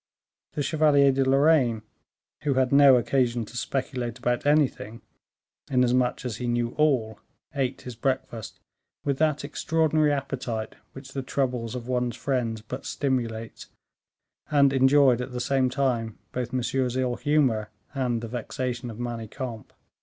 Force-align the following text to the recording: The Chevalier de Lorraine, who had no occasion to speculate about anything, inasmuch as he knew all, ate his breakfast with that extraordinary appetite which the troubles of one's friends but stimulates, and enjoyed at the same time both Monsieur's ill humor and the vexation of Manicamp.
The 0.53 0.63
Chevalier 0.63 1.11
de 1.11 1.23
Lorraine, 1.23 1.83
who 2.41 2.55
had 2.55 2.71
no 2.71 2.95
occasion 2.97 3.45
to 3.45 3.55
speculate 3.55 4.17
about 4.17 4.47
anything, 4.47 5.03
inasmuch 5.69 6.25
as 6.25 6.37
he 6.37 6.47
knew 6.47 6.69
all, 6.69 7.19
ate 7.53 7.81
his 7.83 7.93
breakfast 7.95 8.59
with 9.05 9.19
that 9.19 9.45
extraordinary 9.45 10.11
appetite 10.11 10.73
which 10.93 11.13
the 11.13 11.21
troubles 11.21 11.75
of 11.75 11.87
one's 11.87 12.15
friends 12.15 12.61
but 12.63 12.83
stimulates, 12.87 13.67
and 14.49 14.73
enjoyed 14.73 15.21
at 15.21 15.33
the 15.33 15.39
same 15.39 15.69
time 15.69 16.17
both 16.31 16.51
Monsieur's 16.51 16.97
ill 16.97 17.15
humor 17.17 17.69
and 17.93 18.21
the 18.23 18.27
vexation 18.27 18.89
of 18.89 18.97
Manicamp. 18.97 19.71